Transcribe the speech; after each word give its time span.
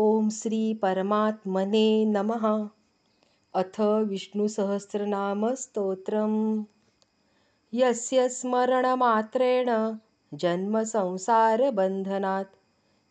ॐ 0.00 0.28
श्रीपरमात्मने 0.28 2.04
नमः। 2.04 2.68
अथ 3.54 3.80
विष्णुसहस्रनामस्तोत्रम्। 3.80 6.64
यस्य 7.72 8.28
स्मरणमात्रेण 8.28 9.96
जन्मसंसारबन्धनात् 10.34 12.56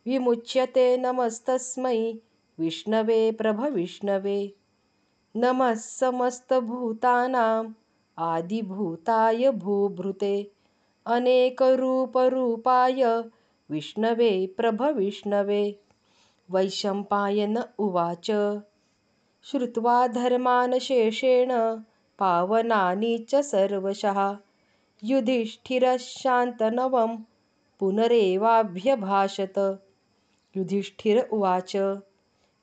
विमुच्यते 0.08 0.98
नमस्तस्मै 0.98 2.14
विष्णवे 2.60 3.32
प्रभविष्णवे 3.32 4.56
नमः 5.36 5.74
समस्तभूतानाम् 5.74 7.74
आदिभूताय 8.18 9.52
भूभृते। 9.52 10.52
अनेकरूपरूपाय 11.06 13.22
विष्णवे 13.70 14.54
प्रभविष्णवे 14.58 15.87
वैशम्पायन 16.52 17.64
उवाच। 17.80 18.60
श्रुत्वा 19.44 20.08
धर्मानशेषेण 20.08 21.80
पावनानि 22.20 23.26
च 23.30 23.36
सर्वशः। 23.36 24.38
युधिष्ठिरशान्तनवं 25.04 27.18
पुनरेवाभ्यभाषत। 27.80 29.84
युधिष्ठिर 30.58 31.30
उवाच 31.32 32.00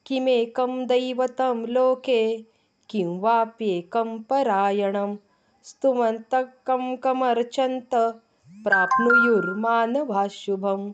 किमेकं 0.06 0.86
दैवतं 0.86 1.66
लोके 1.66 2.44
किं 2.90 3.20
वाप्येकं 3.20 4.22
परायणं? 4.22 5.16
स्तुवन्तः 5.62 6.42
कं 6.42 6.96
कमर्चन्त 6.96 8.20
प्राप्नुयुर्मानवाशुभम् 8.64 10.92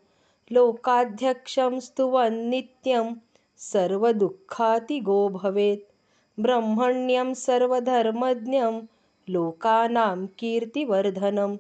लोकाध्यक्षं 0.53 1.81
स्तुवन्नित्यं 1.81 3.15
सर्वदुःखातिगो 3.57 5.29
भवेत्। 5.29 5.93
ब्रह्मण्यं 6.41 7.35
सर्वधर्मज्ञं 7.35 8.81
लोकानां 9.29 10.27
कीर्तिवर्धनं। 10.27 11.57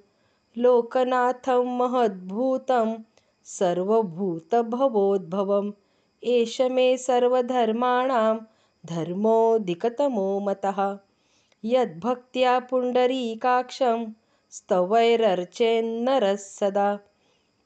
लोकनाथं 0.58 1.78
महद्भूतं 1.78 2.97
सर्वभूतभवोद्भवम्। 3.45 5.70
एष 6.34 6.60
मे 6.60 6.96
सर्वधर्माणां 6.96 8.36
धर्मोऽधिकतमो 8.86 10.38
मतः। 10.41 10.78
यद्भक्त्या 11.64 12.58
पुण्डरीकाक्षं 12.58 14.05
स्तवैरर्चेन्नरः 14.50 16.34
सदा। 16.34 16.88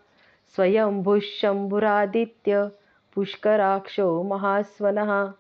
स्वयंभुः 0.56 1.20
शम्भुरादित्य 1.20 2.70
पुष्कराक्षो 3.16 4.24
महास्वनः। 4.24 5.34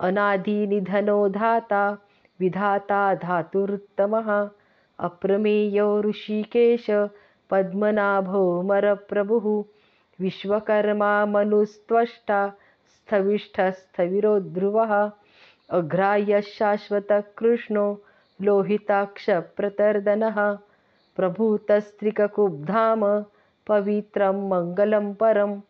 अनादिनिधनो 0.00 1.28
धाता 1.28 1.98
विधाता 2.40 3.14
धातुरुत्तमः 3.14 4.50
अप्रमेयो 4.98 6.00
ऋषिकेश, 6.00 6.86
पद्मनाभो 7.50 8.62
मरप्रभुः। 8.62 9.64
विश्वकर्मा 10.20 11.26
मनुस्त्वष्टा, 11.26 12.52
स्थविष्ठस्थविरोध्रुवः। 12.88 15.10
अघ्रायः 15.70 16.40
शाश्वतकृष्णो 16.40 18.02
लोहिताक्षप्रतर्दनः 18.42 20.58
प्रभूतस्त्रिककुब्धाम, 21.16 23.24
पवित्रं 23.66 24.48
मङ्गलं 24.48 25.14
परम्। 25.14 25.60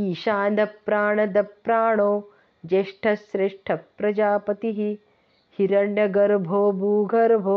ईशानप्राणदप्राणो 0.00 2.10
ज्येष्ठश्रेष्ठप्रजापतिः 2.68 4.78
हिरण्यगर्भो 5.58 6.60
भूगर्भो 6.80 7.56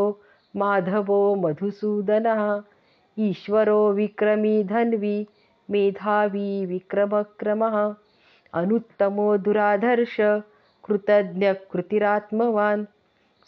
माधवो 0.61 1.19
मधुसूदनः 1.43 2.41
ईश्वरो 3.27 3.77
विक्रमी 3.99 4.55
धन्वी 4.69 5.17
मेधावी 5.71 6.49
विक्रमक्रमः 6.71 7.77
अनुत्तमो 8.61 9.27
दुराधर्ष 9.45 10.15
कृतज्ञकृतिरात्मवान् 10.87 12.83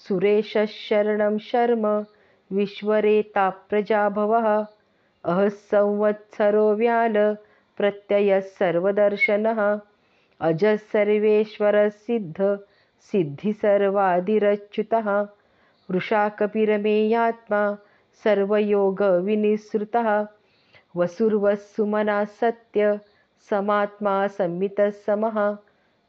सुरेशः 0.07 0.65
शरणं 0.87 1.37
शर्म 1.49 1.85
विश्वरेता 2.57 3.45
प्रजाभवः 3.69 4.47
अहः 4.57 5.47
संवत्सरो 5.71 6.67
व्याल 6.75 7.17
प्रत्ययः 7.77 8.39
सर्वदर्शनः। 8.39 9.59
अजः 10.41 10.75
सर्वेश्वरसिद्ध 10.75 12.37
सिद्धिसर्वादिरच्युतः 13.11 15.07
वृषाकपिरमेयात्मा 15.91 17.61
सर्वयोगविनिसृतः। 18.23 20.09
सत्य 22.25 22.99
समात्मा 23.49 24.27
संमितः 24.27 24.89
समः। 24.89 25.37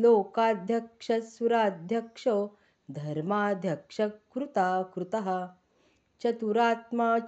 लोकाध्यक्षसुराध्यक्षो 0.01 2.57
धर्माध्यक्षकृताकृतः। 2.91 5.49
चतुरात्मा 6.21 7.19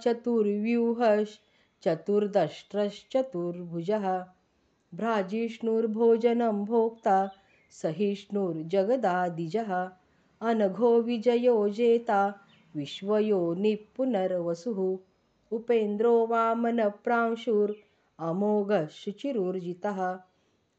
चतुर्व्यूहश्चतुर्दष्ट्रश्चतुर्भुजः 1.82 4.24
भ्राजिष्णुर्भोजनं 4.94 6.64
भोक्ता 6.64 7.30
सहिष्णुर्जगदादिजः। 7.70 9.90
अनघो 10.40 11.02
विजयो 11.02 11.68
जेता 11.68 12.40
विश्वयो 12.76 13.54
निपुनर्वसुः। 13.54 14.98
उपेन्द्रो 15.56 16.26
वामनप्रांशुरमोघः 16.26 18.86
शुचिरुर्जितः 18.86 20.18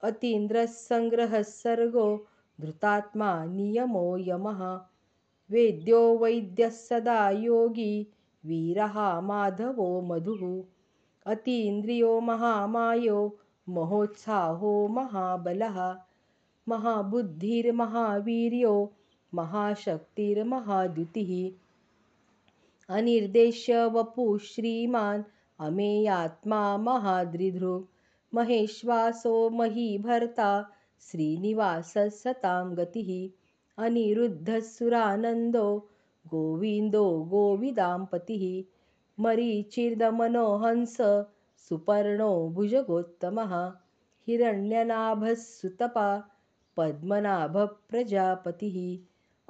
अतीन्द्रः 0.03 0.65
सङ्ग्रहः 0.65 1.42
सर्गो 1.42 2.27
धृतात्मा 2.62 3.45
नियमो 3.45 4.18
यमः। 4.18 4.80
वेद्यो 5.51 6.18
वैद्यः 6.18 6.69
सदा 6.69 7.30
योगी 7.30 8.07
वीरः 8.45 9.21
माधवो 9.21 10.01
मधुः 10.01 10.70
अतीन्द्रियो 11.25 12.19
महामायो, 12.19 13.38
महोत्साहो 13.69 14.88
महाबलः 14.88 15.97
महाबुद्धिर्महावीर्यो 16.68 18.94
महाशक्तिर्महाद्युतिः 19.33 21.51
अनिर्देश्य 22.95 23.85
वपुः 23.85 24.38
श्रीमान् 24.38 25.23
अमेयात्मा 25.59 26.77
महादृधृ 26.77 27.79
महेश्वासो 28.33 29.50
महीभर्ता, 29.50 30.69
श्रीनिवासः 31.00 32.09
सतां 32.09 32.77
गतिः। 32.77 33.29
अनिरुद्धसुरानन्दो, 33.83 35.89
गोविन्दो 36.27 37.24
गोविदाम्पतिः 39.21 39.21
मरीचिर्दमनोहंस 39.21 41.25
सुपर्णो 41.57 42.50
भुजगोत्तमः। 42.50 43.73
हिरण्यनाभः 44.27 45.33
सुतपा 45.33 46.29
पद्मनाभप्रजापतिः। 46.77 49.06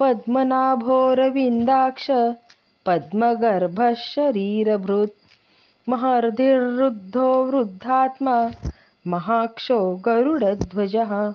पद्मनाभोरविन्दाक्ष 0.00 2.10
पद्मगर्भः 2.88 3.94
शरीरभृत् 3.94 5.12
महर्धिरुद्धो 5.88 7.44
वृद्धात्मा, 7.44 8.50
महाक्षो 9.06 9.96
गरुडध्वजः। 9.96 11.34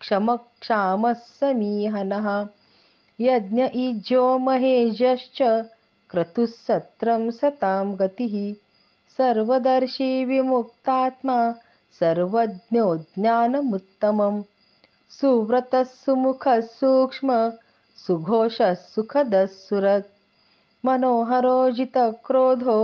क्षमक्षामः 0.00 1.20
समीहनः 1.40 2.28
यज्ञ 3.20 3.60
इज्यो 3.86 4.24
महेशश्च 4.48 5.40
क्रतुः 6.12 6.46
सत्रं 6.46 7.30
सतां 7.30 7.94
गतिः। 7.98 8.32
सर्वदर्शी 9.18 10.24
विमुक्तात्मा 10.24 11.36
सर्वज्ञो 12.00 12.96
ज्ञानमुत्तमं 12.96 14.42
सुव्रतः 15.10 15.82
सुमुखः 15.82 16.60
सूक्ष्म 16.60 17.36
सुघोषः 18.06 18.74
सुखदः 18.74 19.46
सुरत् 19.46 20.10
मनोहरो 20.84 21.70
जितक्रोधो 21.70 22.78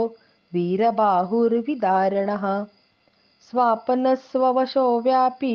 वीरबाहुर्विदारणः। 0.54 2.47
स्वापनस्ववशो 3.50 4.87
व्यापी 5.00 5.54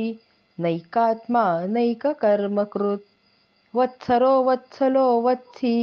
नैकात्मा 0.59 1.45
नैककर्मकृत्। 1.65 3.09
वत्सरो 3.75 4.33
वत्सलो 4.43 5.21
वत्सि 5.21 5.75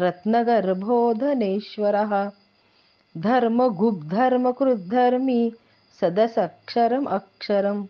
रत्नगर्भो 0.00 1.14
धनेश्वरः 1.14 2.30
धर्मगुब्धर्मकृद्धर्मी 3.16 5.52
सदसक्षरम् 6.00 7.06
अक्षरम्। 7.06 7.86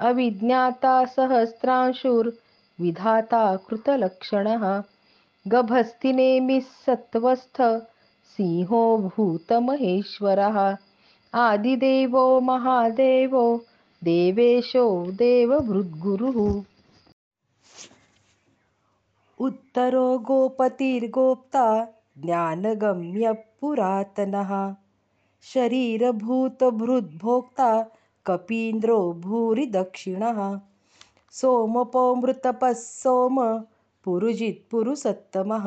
अविज्ञाता 0.00 1.04
सहस्रांशुर्विधाता 1.04 3.56
कृतलक्षणः। 3.56 4.82
गभस्तिनेमिः 5.48 6.60
सत्त्वस्थ 6.60 7.86
सिंहो 8.36 8.98
भूतमहेश्वरः। 8.98 10.76
आदिदेवो 11.34 12.40
महादेवो 12.40 13.64
देवेशो 14.04 15.12
देवभृद्गुरुः। 15.12 16.75
उत्तरो 19.44 20.06
गोपतिर्गोप्ता 20.28 21.64
ज्ञानगम्यः 22.18 23.32
पुरातनः। 23.60 24.52
शरीरभूतभृद्भोक्ता 25.52 27.68
कपीन्द्रो 28.26 28.98
भूरि 29.24 29.66
दक्षिणः 29.74 30.38
सोमपोमृतपः 31.40 32.72
सोम 32.72 33.36
पुरुजित्पुरुसत्तमः 34.04 35.66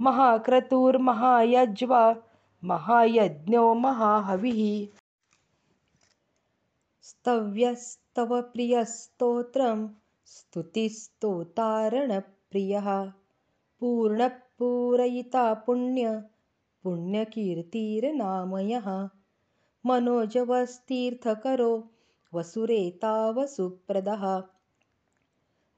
महाक्रतुर्महायज्वा 0.00 2.02
महायज्ञो 2.64 3.74
महाहविः 3.74 4.97
स्तव्यस्तवप्रियस्तोत्रं 7.08 9.88
स्तुतिस्तोतारणप्रियः। 10.26 13.12
पूर्णपूरयिता 13.80 15.54
पुण्य 15.54 16.24
पुण्यकीर्तिर्नामयः। 16.82 19.08
मनोजवस्तीर्थकरो 19.86 21.90
वसुरेता 22.34 23.30
वसुप्रदः 23.30 24.42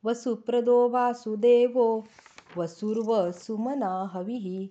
वसुप्रदो 0.04 0.88
वासुदेवो 0.88 2.06
वसुर्वसुमना 2.56 4.10
हविः 4.14 4.68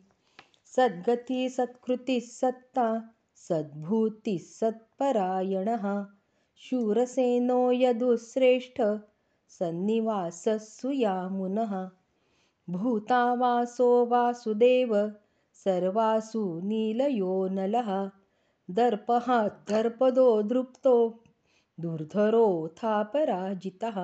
सद्गतिः 0.76 2.22
सत्ता 2.22 3.10
सद्भूतिः 3.36 4.38
सत्परायणः 4.38 6.06
शूरसेनो 6.68 7.60
यदुश्रेष्ठ 7.72 8.80
सन्निवासः 9.58 10.58
सुयामुनः 10.64 11.74
भूतावासो 12.76 13.90
वासुदेव 14.12 14.92
सर्वासु 15.64 16.44
नीलयो 16.70 17.34
नलः। 17.52 17.90
दर्पः 18.80 19.28
दर्पदो 19.70 20.26
दृप्तो 20.52 20.96
दुर्धरोऽथापराजितः 21.86 23.98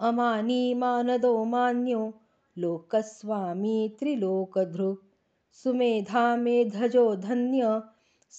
अमानी 0.00 0.74
मानदो 0.74 1.44
मान्यो 1.44 2.14
लोकस्वामी 2.58 3.96
त्रिलोकधृक् 3.98 5.13
सुमेधा 5.62 6.24
मेधजो 6.36 7.04
धन्य 7.16 7.82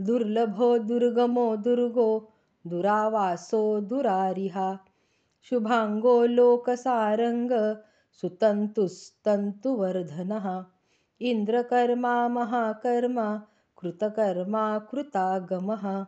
दुर्लभो 0.00 0.78
दुर्गमो 0.78 1.56
दुर्गो 1.56 2.28
दुरावासो 2.66 3.80
दुरारिहा। 3.80 4.78
शुभाङ्गो 5.42 6.26
लोकसारङ्ग 6.26 7.76
सुतन्तुस्तन्तुवर्धनः। 8.20 10.64
इन्द्रकर्मा 11.20 12.28
महाकर्मा 12.28 13.42
कृतकर्मा 13.78 14.78
कृतागमः। 14.78 16.06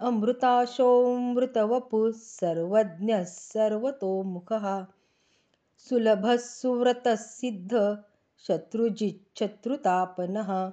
अमृताशोऽमृतवपुः 0.00 2.10
सर्वज्ञः 2.10 3.22
सर्वतोमुखः 3.22 4.86
सुलभः 5.78 6.36
सुव्रतसिद्ध 6.36 7.98
शत्रुजिच्छत्रुतापनः। 8.46 10.72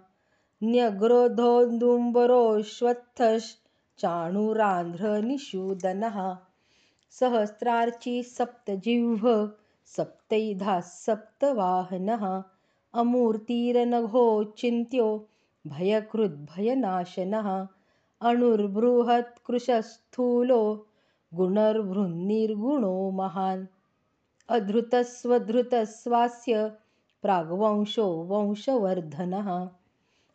न्यग्रोधोदुम्बरोऽश्वत्थश्च 0.64 3.58
चाणुरान्ध्रनिषूदनः 3.98 6.38
सहस्रार्ची 7.10 8.24
सप्तजिह्व 8.24 9.52
सप्तैधा 9.86 10.80
सप्तवाहनः। 10.80 12.44
अमूर्तिरनघोचिन्त्यो 12.94 15.28
भयकृद्भयनाशनः। 15.68 17.68
अणुर्बृहत्कृशस्थूलो 18.22 20.88
गुणर्बृन्निर्गुणो 21.34 23.12
महान् 23.12 23.66
अधृतस्वधृतस्वास्य 24.50 26.72
प्राग्वंशो 27.22 28.08
वंशवर्धनः। 28.08 29.70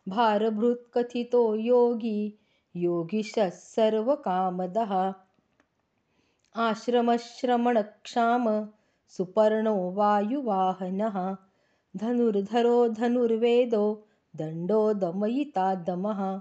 भारभृत्कथितो 0.09 1.55
योगी 1.55 2.38
योगिशः 2.77 3.51
सर्वकामदः। 3.51 5.14
आश्रमश्रमणक्षाम 6.57 8.68
सुपर्णो 9.09 9.92
वायुवाहनः। 9.92 11.37
धनुर्धरो 11.96 12.88
धनुर्वेदो 12.88 14.07
दण्डो 14.37 14.94
दमयिता 14.94 15.75
दमः 15.75 16.40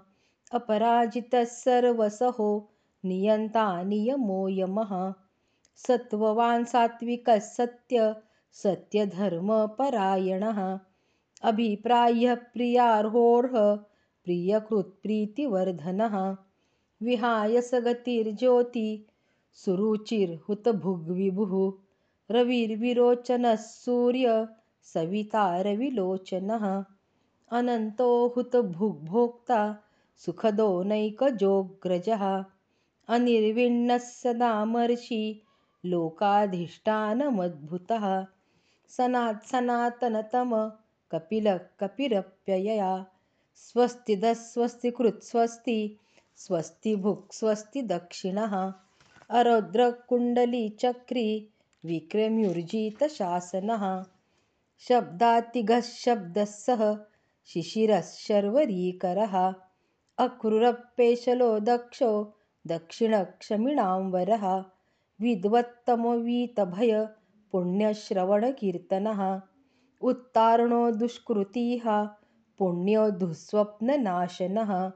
अपराजितः 0.52 1.44
सर्वसहो 1.44 2.70
नियन्ता 3.06 3.84
नियमो 3.84 4.50
यमः 4.50 5.14
सत्त्ववान् 5.76 6.66
सात्विकः 6.66 7.40
सत्य 7.40 8.16
सत्यधर्मपरायणः। 8.54 10.80
अभिप्रायः 11.44 12.36
प्रियार्होर्ह 12.36 13.76
प्रियकृत्प्रीतिवर्धनः 14.26 16.38
विहाय 17.02 17.62
सगतिर्ज्योति 17.62 19.06
सुरुचिर्हुतभुग्विभुः। 19.54 21.74
रविर्विरोचनः 22.32 23.56
सूर्य 23.56 24.48
सविता 24.84 25.62
रविलोचनः। 25.62 26.84
अनन्तो 27.52 28.28
हुतभुग्भोक्ता 28.28 29.78
सुखदो 30.18 30.84
नैकजोऽग्रजः 30.84 32.44
अनिर्विण्णः 33.08 33.98
सदामर्षि 33.98 35.42
लोकाधिष्ठानमद्भुतः। 35.86 38.06
सनात् 38.98 39.46
सनातनतम 39.48 40.52
कपिलः 41.12 41.58
कपिरप्ययया 41.80 43.06
स्वस्तिदस्वस्तिकृत् 43.58 45.24
स्वस्ति 46.38 46.96
भुक् 46.96 47.34
स्वस्ति 47.34 47.82
दक्षिणः। 47.82 48.74
अरौद्रकुण्डलीचक्री 49.40 51.50
विक्रम्युर्जितशासनः 51.84 54.04
शब्दातिगः 54.88 55.82
शब्दः 55.82 56.46
सः 56.46 56.98
शिशिरः 57.48 58.02
शर्वरीकरः। 58.02 59.54
अक्रूरपेशलो 60.18 61.60
दक्षो 61.60 62.12
दक्षिणक्षमिणाम्बरः 62.68 64.64
पुण्यश्रवणकीर्तनः। 67.52 69.40
उत्तारणो 70.02 70.92
दुष्कृतिः 70.92 72.08
पुण्यो 72.58 73.10
दुःस्वप्ननाशनः। 73.10 74.92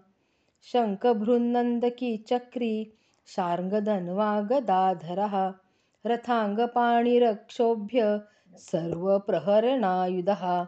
शङ्खभृन्नन्दकीचक्री 0.72 2.92
शार्ङ्गधन्वागदाधरः 3.26 5.54
रथाङ्गपाणिरक्षोभ्य 6.06 8.20
सर्वप्रहरणायुधः। 8.56 10.66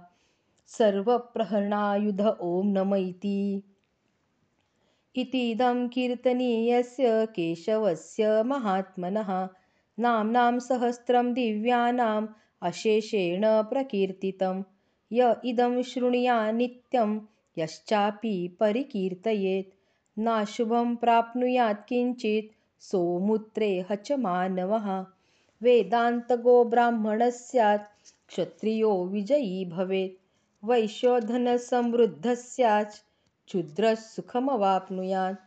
सर्वप्रहरणायुध 0.67 2.21
ॐ 2.21 2.73
नम 2.73 2.95
इति। 2.95 3.63
इतीदं 5.17 5.89
कीर्तनीयस्य 5.89 7.27
केशवस्य 7.27 8.43
महात्मनः। 8.43 9.49
नाम्नां 9.99 10.59
सहस्रं 10.59 11.33
दिव्यानाम् 11.33 12.27
अशेषेण 12.63 13.43
प्रकीर्तितं। 13.45 14.63
य 15.13 15.37
इदं 15.45 15.83
नित्यं 16.53 17.21
यश्चापि 17.59 18.57
परिकीर्तयेत्। 18.61 19.75
नाशुभं 20.19 20.97
प्राप्नुयात् 20.97 21.89
किञ्चित् 21.89 22.83
सोमुत्रे 22.83 23.87
हच 23.91 24.13
मानवः। 24.13 25.07
वेदान्तगो 25.63 26.65
ब्राह्मणः 26.65 27.31
स्यात् 27.31 28.13
क्षत्रियो 28.29 29.05
विजयी 29.05 29.65
भवेत्। 29.65 30.21
वैश्योधनसमृद्धः 30.65 32.35
स्यात् 32.35 32.95
क्षुद्रः 33.47 33.95
सुखमवाप्नुयात्। 33.95 35.39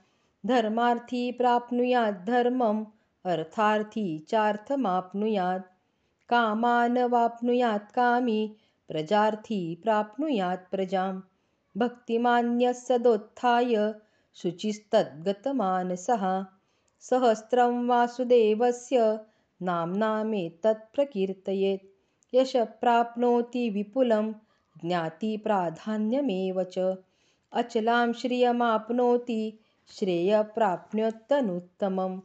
धर्मार्थी 0.45 1.31
प्राप्नुयात् 1.31 2.25
धर्मम् 2.25 2.85
अर्थार्थी 3.25 4.19
चार्थमाप्नुयात् 4.19 5.72
कामानवाप्नुयात् 6.33 7.95
कामी 7.95 8.55
प्रजार्थी 8.87 9.79
प्राप्नुयात् 9.83 10.71
प्रजां 10.71 11.19
भक्तिमान्यः 11.77 12.71
सदोत्थाय 12.71 13.93
शुचिस्तद्गतमानसः। 14.35 16.45
सहस्रं 16.99 17.87
वासुदेवस्य 17.87 19.19
नाम्नामेतत् 19.61 20.95
प्रकीर्तयेत्। 20.95 22.35
यश 22.35 22.55
प्राप्नोति 22.55 23.69
विपुलं 23.69 24.33
ज्ञातिप्राधान्यमेव 24.85 26.63
च। 26.63 26.97
अचलां 27.53 28.13
श्रियमाप्नोति 28.13 29.59
श्रेयप्राप्नोत्यनुत्तमं 29.89 32.21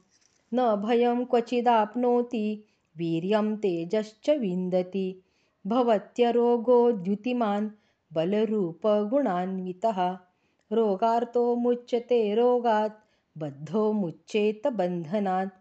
न 0.54 0.76
भयं 0.76 1.24
क्वचिदाप्नोति 1.24 2.64
वीर्यं 2.98 3.56
तेजश्च 3.56 4.30
विन्दति। 4.30 5.06
भवत्यरोगो 5.66 6.80
द्युतिमान् 7.04 7.68
बलरूपगुणान्वितः। 8.16 9.98
रोगार्तो 10.72 11.44
मुच्यते 11.56 12.20
रोगात् 12.34 12.98
बद्धो 13.38 13.92
मुच्येत 14.02 14.66
बन्धनात्। 14.78 15.54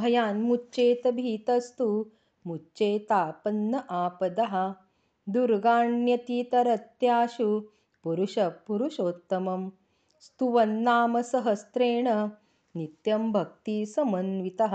भयान्मुच्येत 0.00 1.06
भीतस्तु 1.18 1.88
मुच्येतापन्न 2.46 3.72
आपदः। 4.02 4.54
दुर्गाण्यतितरत्याशु 5.34 7.48
पुरुषपुरुषोत्तमं 8.04 9.62
स्तुवन्नामसहस्रेण 10.24 12.08
नित्यं 12.76 13.22
भक्तिसमन्वितः 13.32 14.74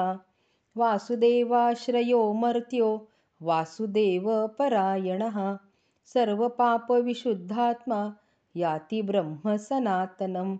वासुदेवाश्रयो 0.79 2.33
मर्त्यो 2.33 3.07
वासुदेवपरायणः। 3.41 5.57
सर्वपापविशुद्धात्मा 6.05 8.15
याति 8.55 9.01
ब्रह्मसनातनं 9.01 10.57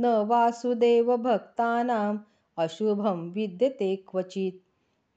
न 0.00 0.06
वासुदेवभक्तानाम् 0.06 2.18
अशुभं 2.58 3.30
विद्यते 3.30 3.96
क्वचित्। 3.96 4.62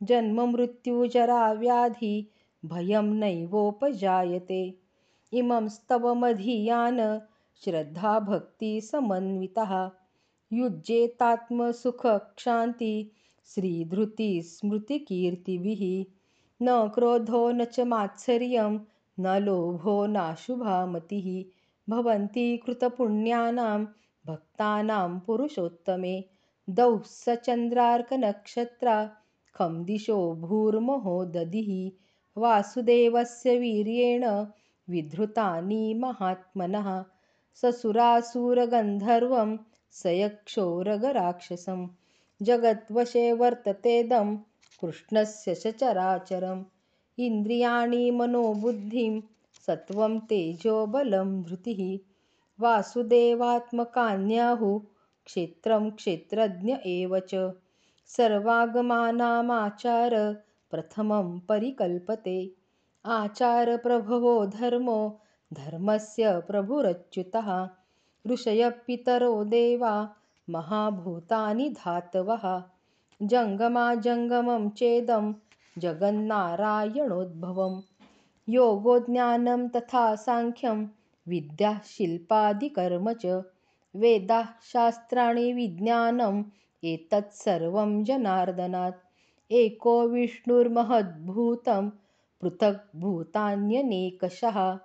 जन्ममृत्युजराव्याधि 0.04 2.32
भयं 2.66 3.04
नैवोपजायते। 3.04 4.74
इमं 5.34 5.68
स्तवमधियान 5.68 7.22
श्रद्धाभक्तिसमन्वितः। 7.64 9.92
युज्येतात्मसुखक्षान्ति 10.54 13.12
श्रीधृतिस्मृतिकीर्तिभिः 13.54 15.82
न 16.62 16.88
क्रोधो 16.96 17.50
न 17.52 17.66
च 17.66 17.80
मात्सर्यं 17.94 18.80
न 19.20 19.38
लोभो 19.44 20.06
नाशुभा 20.14 20.86
मतिः 20.86 21.28
भवन्ति 21.90 22.46
कृतपुण्यानां 22.66 23.86
भक्तानां 24.28 25.20
पुरुषोत्तमे। 25.20 26.24
दौः 26.70 27.02
स 27.06 27.36
चन्द्रार्कनक्षत्रा 27.46 28.96
खं 29.56 29.84
दिशो 29.86 30.20
भूर्महो 30.46 31.24
दधिः 31.36 32.42
वासुदेवस्य 32.42 33.58
वीर्येण 33.58 34.26
विधृतानि 34.90 35.94
महात्मनः। 36.00 37.04
ससुरासुरगन्धर्वं 37.62 39.58
स 39.92 40.06
यक्षोरगराक्षसं 40.06 41.88
जगद्वशे 42.41 43.34
वर्ततेदं 43.34 44.38
कृष्णस्य 44.82 45.56
सचराचरम् 45.56 46.63
इन्द्रियाणि 47.19 48.12
मनोबुद्धिं 48.12 49.21
सत्त्वं 49.67 50.19
तेजोबलं 50.19 51.43
धृतिः। 51.43 52.00
वासुदेवात्मकान्याहुः 52.60 54.80
क्षेत्रं 55.26 55.91
क्षेत्रज्ञ 55.91 56.76
एव 56.86 57.19
च। 57.19 57.52
सर्वागमानामाचार 58.08 60.43
प्रथमं 60.71 61.39
परिकल्पते। 61.39 62.56
आचारप्रभवो 63.06 64.45
धर्मो 64.45 65.19
धर्मस्य 65.54 66.39
प्रभुरच्युतः। 66.39 67.69
ऋषयः 68.28 68.69
पितरो 68.69 69.43
देवा 69.43 70.15
महाभूतानि 70.50 71.70
धातवः। 71.70 72.64
जङ्गमाजङ्गमं 73.22 74.70
चेदं 74.70 75.34
जगन्नारायणोद्भवं। 75.78 77.82
योगो 78.50 79.00
ज्ञानं 79.00 79.70
तथा 79.70 80.16
साङ्ख्यं 80.16 80.88
विद्या 81.28 81.82
शिल्पादिकर्म 81.86 83.14
च। 83.14 83.44
वेदाः 83.96 84.48
शास्त्राणि 84.74 85.54
विज्ञानम् 85.54 86.44
एतत् 86.84 87.34
सर्वं 87.34 88.04
जनार्दनात्। 88.04 88.96
एको 89.52 90.08
विष्णुर्महद्भूतं 90.08 91.92
पृथग्भूतान्यनेकशः। 92.42 94.80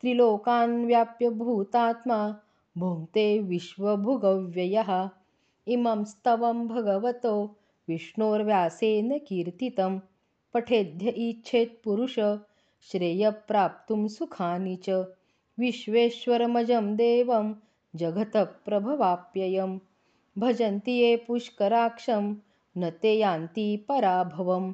त्रिलोकान् 0.00 0.86
व्याप्य 0.86 1.30
भूतात्मा 1.30 2.36
भुङ्क्ते 2.78 3.38
विश्वभुगव्ययः। 3.38 5.08
इमं 5.68 6.04
स्तवं 6.04 6.68
भगवतो 6.68 7.56
विष्णोर्व्यासेन 7.88 9.18
कीर्तितं। 9.18 9.98
पठेद्य 10.54 11.08
इच्छेत्पुरुष 11.08 12.14
श्रेयप्राप्तुं 12.82 14.08
सुखानि 14.08 14.76
च। 14.76 14.90
विश्वेश्वरमजं 15.58 16.96
देवं 16.96 17.54
जगतः 17.96 18.44
प्रभवाप्ययं 18.44 19.78
भजन्ति 20.38 20.92
ये 20.92 21.16
पुष्कराक्षं 21.16 22.36
न 22.78 22.90
ते 22.90 23.14
यान्ति 23.18 23.76
पराभवम्। 23.88 24.72